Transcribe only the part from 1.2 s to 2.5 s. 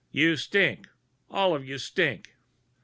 and all of you stink.